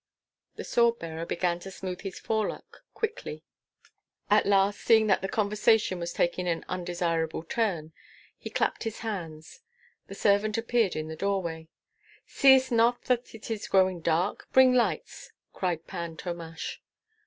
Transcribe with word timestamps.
The 0.55 0.63
sword 0.63 0.97
bearer 0.97 1.27
began 1.27 1.59
to 1.59 1.69
smooth 1.69 2.01
his 2.01 2.17
forelock 2.17 2.83
quickly. 2.95 3.43
At 4.31 4.47
last, 4.47 4.79
seeing 4.81 5.05
that 5.05 5.21
the 5.21 5.27
conversation 5.29 5.99
was 5.99 6.11
taking 6.11 6.47
an 6.47 6.65
undesirable 6.67 7.43
turn, 7.43 7.93
he 8.35 8.49
clapped 8.49 8.83
his 8.83 9.01
hands. 9.01 9.59
A 10.09 10.15
servant 10.15 10.57
appeared 10.57 10.95
in 10.95 11.07
the 11.07 11.15
doorway. 11.15 11.67
"Seest 12.25 12.71
not 12.71 13.03
that 13.03 13.35
it 13.35 13.51
is 13.51 13.67
growing 13.67 14.01
dark? 14.01 14.47
Bring 14.51 14.73
lights!" 14.73 15.33
cried 15.53 15.85
Pan 15.85 16.17
Tomash. 16.17 16.81